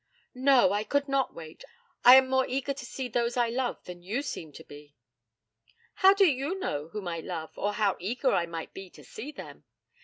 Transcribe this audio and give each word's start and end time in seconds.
'No, 0.33 0.73
I 0.73 0.83
could 0.83 1.07
not 1.07 1.35
wait. 1.35 1.63
I 2.03 2.15
am 2.15 2.27
more 2.27 2.47
eager 2.47 2.73
to 2.73 2.85
see 2.87 3.07
those 3.07 3.37
I 3.37 3.49
love 3.49 3.83
than 3.83 4.01
you 4.01 4.23
seem 4.23 4.51
to 4.53 4.63
be.' 4.63 4.95
'How 5.93 6.15
do 6.15 6.25
you 6.25 6.57
know 6.57 6.87
whom 6.87 7.07
I 7.07 7.19
love, 7.19 7.55
or 7.55 7.73
how 7.73 7.97
eager 7.99 8.31
I 8.33 8.47
might 8.47 8.73
be 8.73 8.89
to 8.89 9.03
see 9.03 9.31
them? 9.31 9.63